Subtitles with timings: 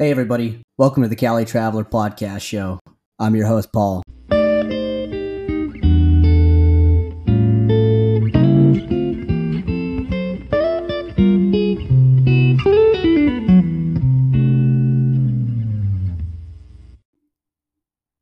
[0.00, 0.62] Hey, everybody.
[0.76, 2.78] Welcome to the Cali Traveler Podcast Show.
[3.18, 4.04] I'm your host, Paul.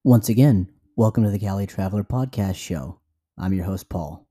[0.03, 3.01] Once again, welcome to the Cali Traveler Podcast Show.
[3.37, 4.26] I'm your host, Paul.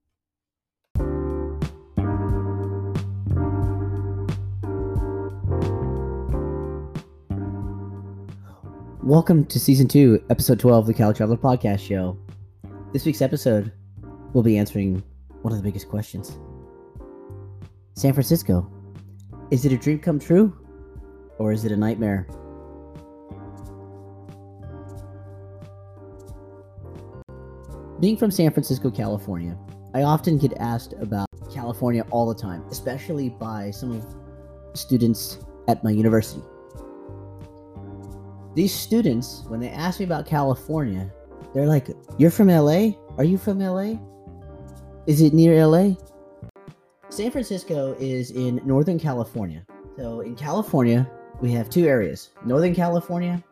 [9.05, 12.17] Welcome to season two, episode 12 of the Cali Traveler Podcast Show.
[12.91, 13.71] This week's episode,
[14.33, 15.03] we'll be answering
[15.43, 16.39] one of the biggest questions
[17.95, 18.67] San Francisco.
[19.51, 20.57] Is it a dream come true?
[21.37, 22.25] Or is it a nightmare?
[27.99, 29.55] Being from San Francisco, California,
[29.93, 34.03] I often get asked about California all the time, especially by some of
[34.73, 36.41] students at my university.
[38.55, 41.11] These students, when they ask me about California,
[41.53, 42.91] they're like, You're from LA?
[43.17, 43.95] Are you from LA?
[45.07, 45.95] Is it near LA?
[47.09, 49.65] San Francisco is in Northern California.
[49.97, 51.09] So in California,
[51.41, 53.43] we have two areas Northern California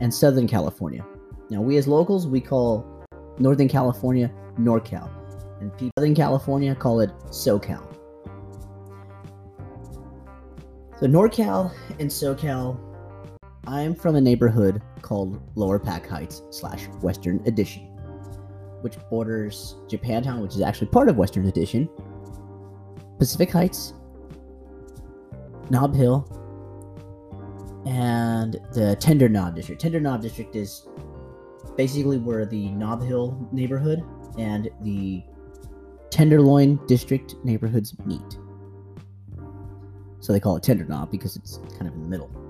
[0.00, 1.04] and Southern California.
[1.48, 2.86] Now, we as locals, we call
[3.38, 5.08] Northern California NorCal,
[5.60, 7.86] and people in Southern California call it SoCal.
[11.00, 12.78] So, NorCal and SoCal,
[13.66, 17.84] I'm from a neighborhood called Lower Pac Heights slash Western Addition,
[18.80, 21.88] which borders Japantown, which is actually part of Western Addition,
[23.18, 23.94] Pacific Heights,
[25.70, 26.26] Nob Hill,
[27.86, 29.80] and the Tender Nob District.
[29.80, 30.88] Tender Nob District is
[31.76, 34.02] basically where the Nob Hill neighborhood
[34.38, 35.22] and the
[36.10, 38.38] Tenderloin District neighborhoods meet.
[40.18, 42.41] So they call it Tender Nob because it's kind of in the middle.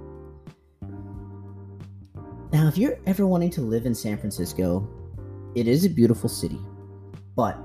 [2.53, 4.87] Now, if you're ever wanting to live in San Francisco,
[5.55, 6.61] it is a beautiful city,
[7.35, 7.59] but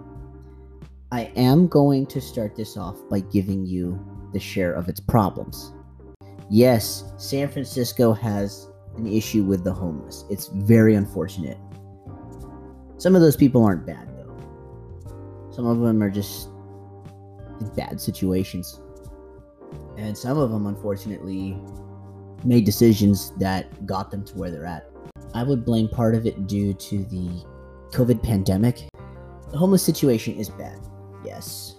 [1.11, 3.99] I am going to start this off by giving you
[4.31, 5.73] the share of its problems.
[6.49, 10.23] Yes, San Francisco has an issue with the homeless.
[10.29, 11.57] It's very unfortunate.
[12.97, 14.37] Some of those people aren't bad, though.
[15.51, 16.47] Some of them are just
[17.59, 18.79] in bad situations.
[19.97, 21.59] And some of them, unfortunately,
[22.43, 24.89] made decisions that got them to where they're at.
[25.33, 27.43] I would blame part of it due to the
[27.91, 28.87] COVID pandemic.
[29.51, 30.79] The homeless situation is bad,
[31.23, 31.75] yes.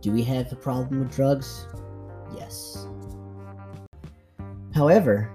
[0.00, 1.66] Do we have a problem with drugs?
[2.36, 2.86] Yes.
[4.74, 5.30] However,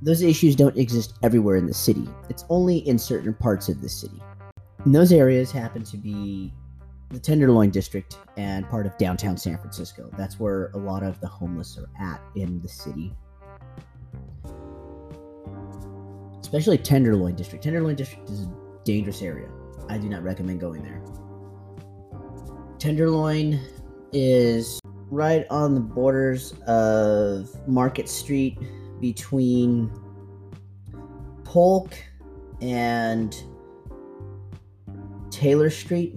[0.00, 2.08] those issues don't exist everywhere in the city.
[2.28, 4.22] It's only in certain parts of the city.
[4.84, 6.52] And those areas happen to be
[7.14, 10.10] the Tenderloin district and part of downtown San Francisco.
[10.18, 13.14] That's where a lot of the homeless are at in the city.
[16.40, 17.64] Especially Tenderloin district.
[17.64, 18.52] Tenderloin district is a
[18.84, 19.48] dangerous area.
[19.88, 21.00] I do not recommend going there.
[22.78, 23.60] Tenderloin
[24.12, 28.58] is right on the borders of Market Street
[29.00, 29.90] between
[31.44, 31.94] Polk
[32.60, 33.36] and
[35.30, 36.16] Taylor Street.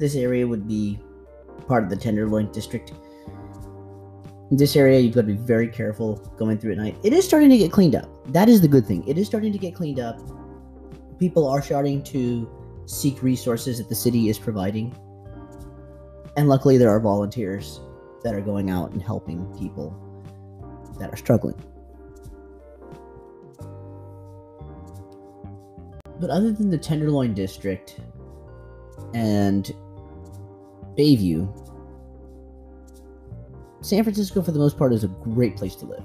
[0.00, 0.98] This area would be
[1.68, 2.94] part of the Tenderloin district.
[4.50, 6.96] In this area, you've got to be very careful going through at night.
[7.04, 8.08] It is starting to get cleaned up.
[8.32, 9.06] That is the good thing.
[9.06, 10.18] It is starting to get cleaned up.
[11.18, 12.50] People are starting to
[12.86, 14.96] seek resources that the city is providing.
[16.38, 17.78] And luckily, there are volunteers
[18.24, 19.94] that are going out and helping people
[20.98, 21.62] that are struggling.
[26.18, 28.00] But other than the Tenderloin district
[29.12, 29.70] and
[31.00, 31.48] Bayview,
[33.80, 36.04] San Francisco, for the most part, is a great place to live.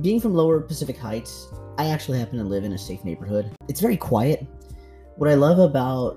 [0.00, 3.52] Being from lower Pacific Heights, I actually happen to live in a safe neighborhood.
[3.68, 4.46] It's very quiet.
[5.16, 6.16] What I love about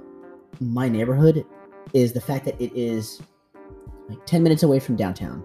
[0.62, 1.46] my neighborhood
[1.94, 3.22] is the fact that it is
[4.08, 5.44] like 10 minutes away from downtown.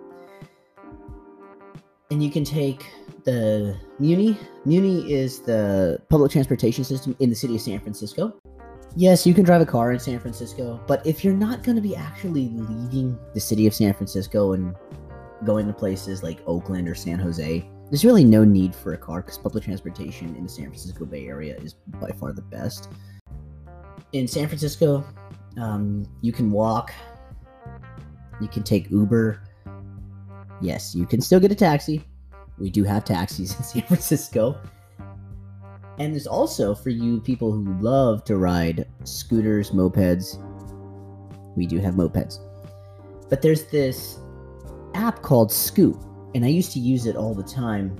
[2.12, 2.86] And you can take
[3.24, 4.38] the Muni.
[4.64, 8.32] Muni is the public transportation system in the city of San Francisco.
[8.98, 11.82] Yes, you can drive a car in San Francisco, but if you're not going to
[11.82, 14.74] be actually leaving the city of San Francisco and
[15.44, 19.20] going to places like Oakland or San Jose, there's really no need for a car
[19.20, 22.88] because public transportation in the San Francisco Bay Area is by far the best.
[24.14, 25.04] In San Francisco,
[25.58, 26.90] um, you can walk,
[28.40, 29.42] you can take Uber.
[30.62, 32.02] Yes, you can still get a taxi.
[32.58, 34.58] We do have taxis in San Francisco.
[35.98, 40.36] And there's also for you people who love to ride scooters, mopeds.
[41.56, 42.38] We do have mopeds.
[43.30, 44.18] But there's this
[44.94, 45.96] app called Scoot,
[46.34, 47.96] and I used to use it all the time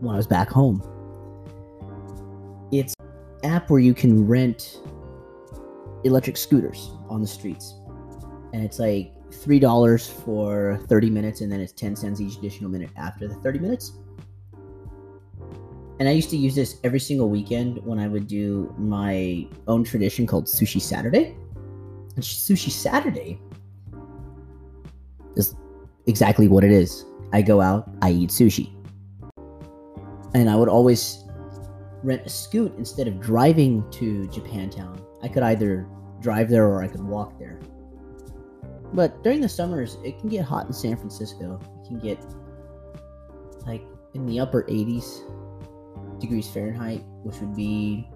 [0.00, 0.82] when I was back home.
[2.70, 2.94] It's
[3.42, 4.80] an app where you can rent
[6.04, 7.74] electric scooters on the streets.
[8.52, 12.90] And it's like $3 for 30 minutes, and then it's 10 cents each additional minute
[12.96, 13.92] after the 30 minutes.
[15.98, 19.82] And I used to use this every single weekend when I would do my own
[19.82, 21.36] tradition called Sushi Saturday.
[22.14, 23.40] And Sushi Saturday
[25.36, 25.56] is
[26.06, 27.04] exactly what it is.
[27.32, 28.72] I go out, I eat sushi.
[30.34, 31.24] And I would always
[32.04, 35.00] rent a scoot instead of driving to Japantown.
[35.22, 35.88] I could either
[36.20, 37.58] drive there or I could walk there.
[38.92, 41.60] But during the summers, it can get hot in San Francisco.
[41.82, 42.24] It can get
[43.66, 43.82] like
[44.14, 45.22] in the upper 80s
[46.20, 48.08] degrees Fahrenheit, which would be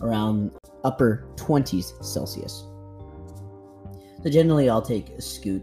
[0.00, 0.52] around
[0.84, 2.64] upper 20s Celsius.
[4.22, 5.62] So generally, I'll take a scoot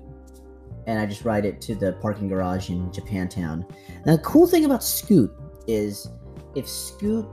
[0.90, 3.64] and I just ride it to the parking garage in Japantown.
[4.06, 5.32] Now, the cool thing about Scoot
[5.68, 6.10] is
[6.56, 7.28] if Scoot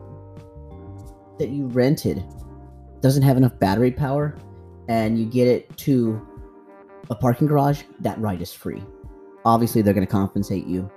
[1.38, 2.22] that you rented
[3.00, 4.36] doesn't have enough battery power
[4.88, 6.20] and you get it to
[7.08, 8.82] a parking garage, that ride is free.
[9.46, 10.90] Obviously, they're going to compensate you.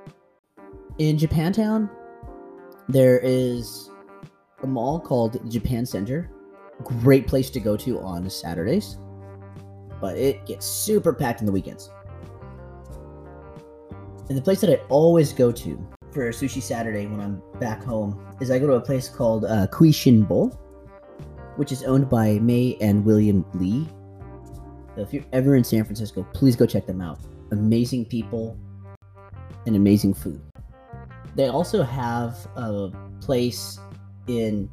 [0.98, 1.90] In Japantown,
[2.90, 3.92] there is
[4.64, 6.32] a mall called Japan Center.
[6.84, 8.98] Great place to go to on Saturdays,
[10.02, 11.92] but it gets super packed in the weekends.
[14.28, 18.20] And the place that I always go to for Sushi Saturday when I'm back home
[18.42, 20.58] is I go to a place called uh, Kuishinbo,
[21.58, 23.88] which is owned by May and William Lee.
[24.96, 27.20] So if you're ever in San Francisco, please go check them out.
[27.52, 28.58] Amazing people
[29.68, 30.42] and amazing food.
[31.36, 32.92] They also have a
[33.22, 33.80] place
[34.28, 34.70] in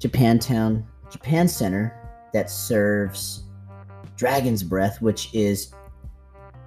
[0.00, 1.94] Japantown, Japan Center,
[2.32, 3.44] that serves
[4.16, 5.72] Dragon's Breath, which is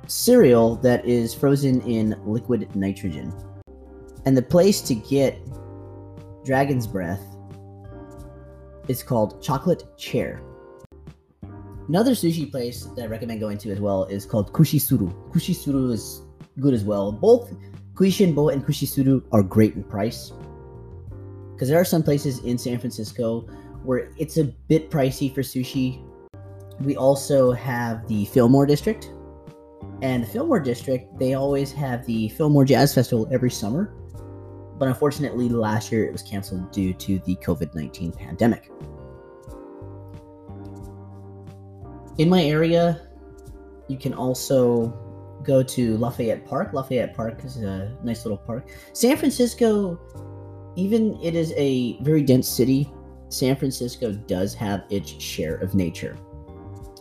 [0.07, 3.33] cereal that is frozen in liquid nitrogen.
[4.25, 5.37] And the place to get
[6.43, 7.21] Dragon's Breath
[8.87, 10.41] is called Chocolate Chair.
[11.87, 15.11] Another sushi place that I recommend going to as well is called Kushisuru.
[15.31, 16.21] Kushisuru is
[16.59, 17.11] good as well.
[17.11, 17.53] Both
[18.01, 20.33] Kuishinbo and Kushisuru are great in price.
[21.53, 23.41] Because there are some places in San Francisco
[23.83, 26.03] where it's a bit pricey for sushi.
[26.79, 29.13] We also have the Fillmore District,
[30.01, 33.93] and the Fillmore District, they always have the Fillmore Jazz Festival every summer.
[34.79, 38.71] But unfortunately, last year it was canceled due to the COVID 19 pandemic.
[42.17, 43.07] In my area,
[43.87, 45.10] you can also
[45.43, 46.73] go to Lafayette Park.
[46.73, 48.69] Lafayette Park is a nice little park.
[48.93, 49.99] San Francisco,
[50.75, 52.91] even it is a very dense city,
[53.29, 56.17] San Francisco does have its share of nature.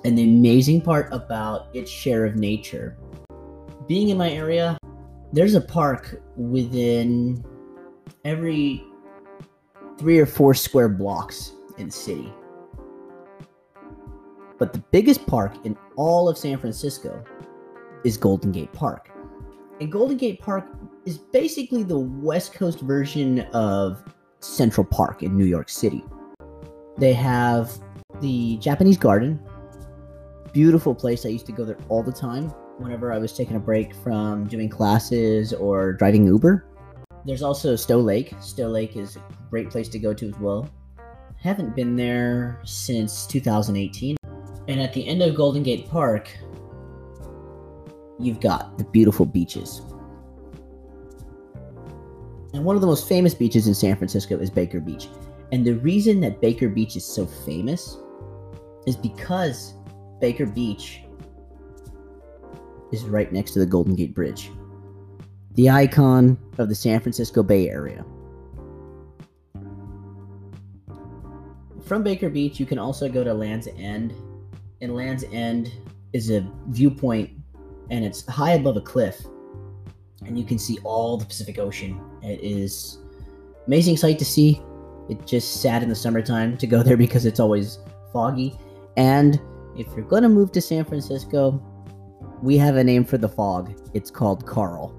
[0.05, 2.97] And the amazing part about its share of nature,
[3.87, 4.79] being in my area,
[5.33, 7.45] there's a park within
[8.25, 8.85] every
[9.99, 12.33] three or four square blocks in the city.
[14.59, 17.25] But the biggest park in all of San Francisco
[18.05, 19.11] is Golden Gate Park.
[19.81, 20.67] And Golden Gate Park
[21.07, 24.03] is basically the West Coast version of
[24.41, 26.05] Central Park in New York City.
[26.99, 27.73] They have
[28.21, 29.41] the Japanese Garden,
[30.53, 31.25] beautiful place.
[31.25, 34.47] I used to go there all the time whenever I was taking a break from
[34.47, 36.67] doing classes or driving Uber.
[37.25, 38.35] There's also Stow Lake.
[38.41, 40.69] Stow Lake is a great place to go to as well.
[41.37, 44.17] Haven't been there since 2018.
[44.69, 46.31] And at the end of Golden Gate Park,
[48.21, 49.81] you've got the beautiful beaches.
[52.53, 55.09] And one of the most famous beaches in San Francisco is Baker Beach.
[55.53, 57.97] And the reason that Baker Beach is so famous
[58.87, 59.75] is because
[60.21, 61.03] Baker Beach
[62.93, 64.51] is right next to the Golden Gate Bridge,
[65.55, 68.05] the icon of the San Francisco Bay Area.
[71.85, 74.13] From Baker Beach, you can also go to Land's End,
[74.81, 75.73] and Land's End
[76.13, 77.31] is a viewpoint
[77.91, 79.21] and it's high above a cliff,
[80.25, 82.01] and you can see all the Pacific Ocean.
[82.23, 82.99] It is
[83.67, 84.63] amazing sight to see.
[85.09, 87.79] It just sad in the summertime to go there because it's always
[88.13, 88.57] foggy,
[88.97, 89.41] and
[89.77, 91.63] if you're going to move to San Francisco,
[92.43, 93.73] we have a name for the fog.
[93.95, 94.97] It's called Carl.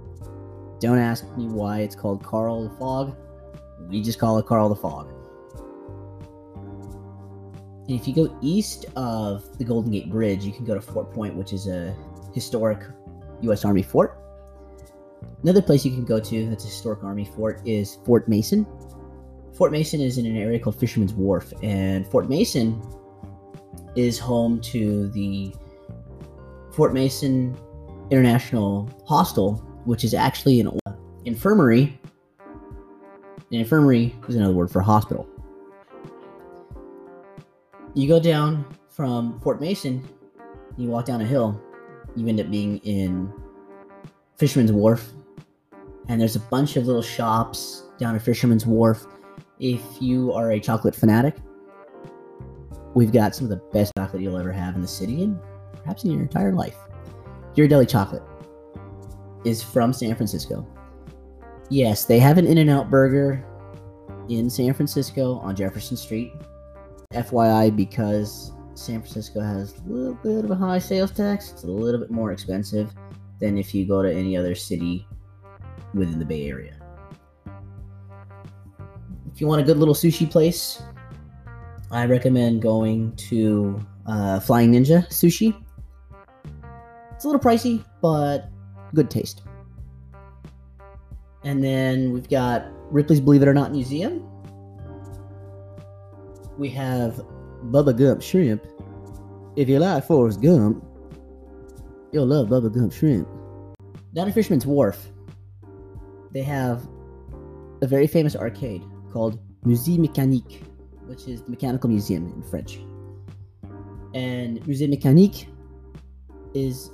[0.80, 3.16] Don't ask me why it's called Carl the Fog.
[3.90, 5.10] We just call it Carl the Fog.
[7.88, 11.14] And if you go east of the Golden Gate Bridge, you can go to Fort
[11.14, 11.96] Point, which is a
[12.34, 12.80] historic
[13.42, 13.66] U.S.
[13.66, 14.18] Army fort.
[15.44, 18.66] Another place you can go to that's a historic Army fort is Fort Mason.
[19.54, 22.82] Fort Mason is in an area called Fisherman's Wharf, and Fort Mason
[23.96, 25.54] is home to the
[26.74, 27.58] Fort Mason
[28.10, 30.80] International Hostel which is actually an
[31.26, 32.00] infirmary.
[33.52, 35.28] An infirmary is another word for hospital.
[37.94, 40.08] You go down from Fort Mason,
[40.78, 41.62] you walk down a hill,
[42.16, 43.32] you end up being in
[44.38, 45.12] Fisherman's Wharf,
[46.08, 49.06] and there's a bunch of little shops down at Fisherman's Wharf.
[49.60, 51.38] If you are a chocolate fanatic,
[52.94, 55.40] we've got some of the best chocolate you'll ever have in the city and
[55.76, 56.78] perhaps in your entire life.
[57.56, 58.24] Ghirardelli Chocolate
[59.46, 60.68] is from San Francisco.
[61.70, 63.46] Yes, they have an In N Out burger
[64.30, 66.34] in San Francisco on Jefferson Street.
[67.14, 71.68] FYI, because San Francisco has a little bit of a high sales tax, it's a
[71.68, 72.94] little bit more expensive
[73.40, 75.08] than if you go to any other city
[75.94, 76.76] within the Bay Area.
[79.34, 80.82] If you want a good little sushi place,
[81.90, 85.56] I recommend going to uh, Flying Ninja Sushi.
[87.14, 88.50] It's a little pricey, but
[88.94, 89.44] good taste.
[91.44, 94.28] And then we've got Ripley's Believe It or Not Museum.
[96.58, 97.22] We have
[97.66, 98.66] Bubba Gump Shrimp.
[99.56, 100.84] If you like Forrest Gump,
[102.12, 103.28] you'll love Bubba Gump Shrimp.
[104.14, 105.10] Down at Fisherman's Wharf,
[106.32, 106.88] they have
[107.82, 110.64] a very famous arcade called Musée Mécanique,
[111.06, 112.80] which is the mechanical museum in French.
[114.14, 115.48] And Musée Mécanique
[116.54, 116.92] is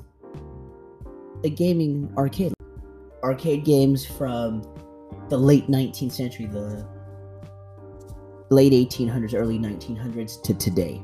[1.43, 2.53] a gaming arcade.
[3.24, 4.62] Arcade games from
[5.29, 6.88] the late 19th century, the
[8.50, 11.01] late 1800s, early 1900s to today.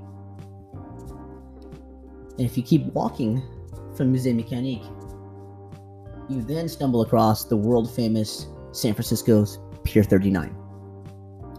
[2.37, 3.41] And if you keep walking
[3.95, 4.85] from Musée Mécanique,
[6.29, 10.55] you then stumble across the world famous San Francisco's Pier 39.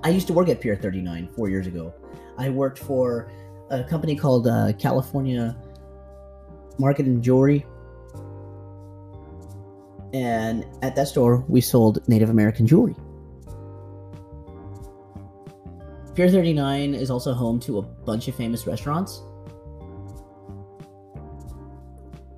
[0.03, 1.95] I used to work at Pier 39 four years ago.
[2.37, 3.31] I worked for
[3.71, 5.57] a company called uh, California
[6.79, 7.64] Market and Jewelry.
[10.12, 12.95] And at that store, we sold Native American jewelry.
[16.14, 19.23] Pier 39 is also home to a bunch of famous restaurants.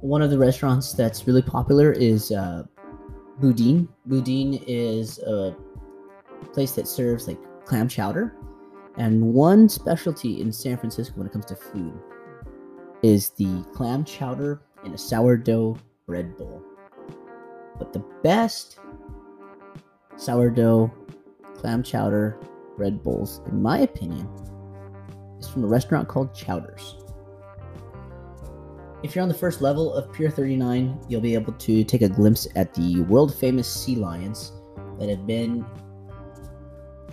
[0.00, 2.62] One of the restaurants that's really popular is uh,
[3.38, 3.86] Boudin.
[4.06, 5.54] Boudin is a
[6.54, 8.34] place that serves like clam chowder.
[8.96, 11.92] And one specialty in San Francisco when it comes to food
[13.02, 16.62] is the clam chowder in a sourdough bread bowl.
[17.78, 18.78] But the best
[20.16, 20.90] sourdough
[21.56, 22.38] clam chowder
[22.76, 24.28] bread bowls, in my opinion,
[25.38, 26.96] is from a restaurant called Chowders.
[29.02, 32.08] If you're on the first level of Pier 39, you'll be able to take a
[32.08, 34.52] glimpse at the world famous sea lions
[34.98, 35.64] that have been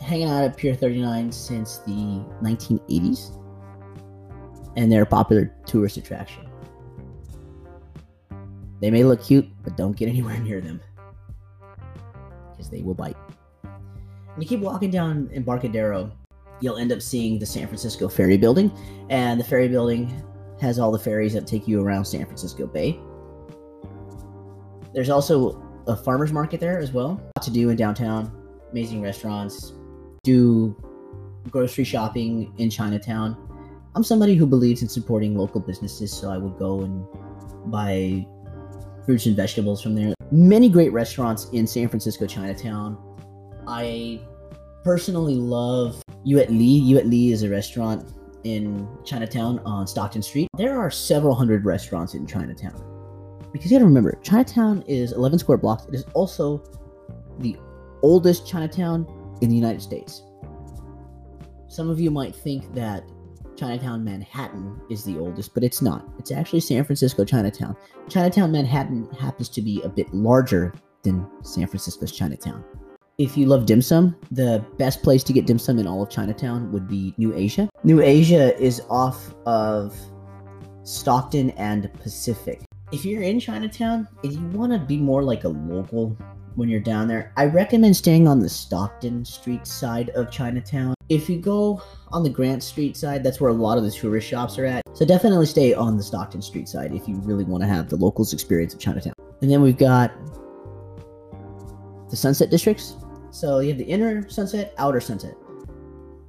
[0.02, 3.40] hanging out at Pier 39 since the 1980s.
[4.76, 6.50] And they're a popular tourist attraction.
[8.82, 10.82] They may look cute, but don't get anywhere near them.
[12.52, 13.18] Because they will bite.
[14.38, 16.12] You keep walking down Embarcadero,
[16.60, 18.72] you'll end up seeing the San Francisco Ferry Building.
[19.10, 20.12] And the ferry building
[20.62, 23.00] has all the ferries that take you around San Francisco Bay.
[24.94, 27.22] There's also a farmer's market there as well.
[27.36, 28.32] Lot to do in downtown.
[28.72, 29.74] Amazing restaurants.
[30.24, 30.76] Do
[31.50, 33.38] grocery shopping in Chinatown.
[33.96, 37.06] I'm somebody who believes in supporting local businesses, so I would go and
[37.72, 38.26] buy
[39.06, 40.14] fruits and vegetables from there.
[40.32, 42.98] Many great restaurants in San Francisco Chinatown.
[43.68, 44.22] I
[44.84, 46.82] personally love Yuet Lee.
[46.82, 48.06] Yuet Lee is a restaurant
[48.44, 50.48] in Chinatown on Stockton Street.
[50.58, 52.90] There are several hundred restaurants in Chinatown.
[53.54, 55.86] Because you gotta remember, Chinatown is 11 square blocks.
[55.86, 56.64] It is also
[57.40, 57.56] the
[58.02, 59.08] oldest Chinatown
[59.42, 60.24] in the United States.
[61.68, 63.04] Some of you might think that
[63.56, 66.06] Chinatown Manhattan is the oldest, but it's not.
[66.20, 67.76] It's actually San Francisco Chinatown.
[68.10, 72.64] Chinatown Manhattan happens to be a bit larger than San Francisco's Chinatown.
[73.20, 76.10] If you love dim sum, the best place to get dim sum in all of
[76.10, 77.70] Chinatown would be New Asia.
[77.84, 79.96] New Asia is off of
[80.82, 82.64] Stockton and Pacific.
[82.92, 86.18] If you're in Chinatown and you want to be more like a local
[86.56, 90.96] when you're down there, I recommend staying on the Stockton Street side of Chinatown.
[91.10, 94.28] If you go on the Grant Street side, that's where a lot of the tourist
[94.28, 94.82] shops are at.
[94.94, 97.96] So definitely stay on the Stockton Street side if you really want to have the
[97.96, 99.14] locals experience of Chinatown.
[99.44, 100.12] And then we've got
[102.10, 102.98] the Sunset Districts.
[103.34, 105.36] So you have the inner Sunset, outer Sunset.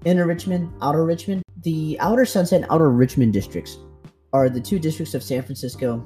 [0.07, 1.43] Inner Richmond, outer Richmond.
[1.63, 3.77] The outer Sunset and outer Richmond districts
[4.33, 6.03] are the two districts of San Francisco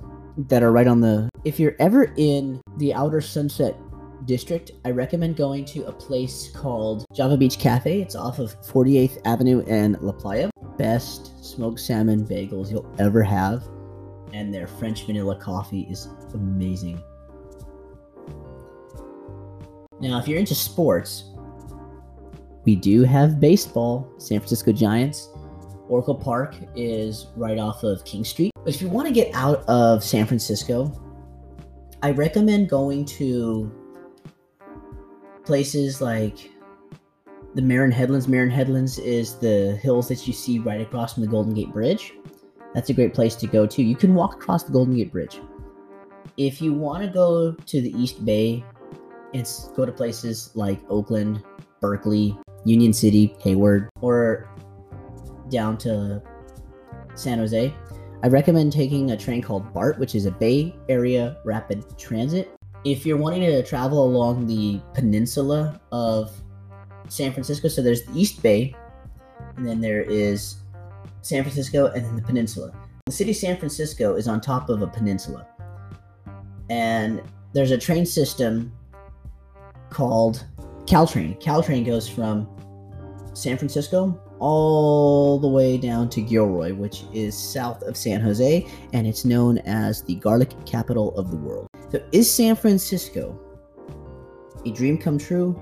[0.49, 1.31] that are right on the.
[1.45, 3.77] If you're ever in the outer Sunset
[4.25, 8.03] district, I recommend going to a place called Java Beach Cafe.
[8.03, 10.51] It's off of 48th Avenue and La Playa.
[10.79, 13.63] Best smoked salmon bagels you'll ever have.
[14.33, 17.01] And their French vanilla coffee is amazing.
[20.01, 21.25] Now, if you're into sports,
[22.65, 25.31] we do have baseball, San Francisco Giants.
[25.89, 28.53] Oracle Park is right off of King Street.
[28.63, 30.93] But if you want to get out of San Francisco,
[32.03, 33.73] I recommend going to
[35.45, 36.51] places like
[37.55, 38.29] the Marin Headlands.
[38.29, 42.13] Marin Headlands is the hills that you see right across from the Golden Gate Bridge.
[42.75, 43.83] That's a great place to go to.
[43.83, 45.41] You can walk across the Golden Gate Bridge.
[46.37, 48.63] If you want to go to the East Bay
[49.35, 51.43] and go to places like Oakland,
[51.81, 54.49] Berkeley, Union City, Hayward, or
[55.49, 56.23] down to
[57.15, 57.75] San Jose,
[58.23, 62.51] I recommend taking a train called BART, which is a Bay Area Rapid Transit.
[62.85, 66.33] If you're wanting to travel along the peninsula of
[67.09, 68.75] San Francisco, so there's the East Bay,
[69.57, 70.57] and then there is
[71.23, 72.73] San Francisco, and then the peninsula.
[73.07, 75.47] The city of San Francisco is on top of a peninsula.
[76.71, 78.73] And there's a train system
[79.91, 80.45] called
[80.87, 81.41] Caltrain.
[81.41, 82.49] Caltrain goes from
[83.35, 89.07] San Francisco all the way down to Gilroy, which is south of San Jose, and
[89.07, 91.69] it's known as the garlic capital of the world.
[91.91, 93.39] So, is San Francisco
[94.67, 95.59] a dream come true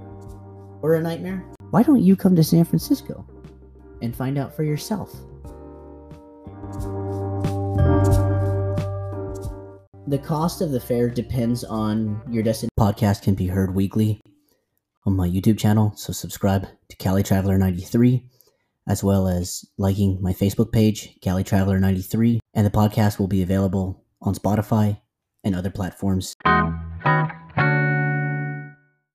[0.82, 1.44] or a nightmare?
[1.70, 3.26] Why don't you come to San Francisco
[4.02, 5.14] and find out for yourself?
[10.08, 12.70] The cost of the fare depends on your destination.
[12.78, 14.20] Podcast can be heard weekly
[15.04, 18.24] on my YouTube channel, so subscribe to Cali Traveler 93
[18.88, 23.42] as well as liking my Facebook page, Cali Traveler 93, and the podcast will be
[23.42, 25.00] available on Spotify
[25.42, 26.34] and other platforms.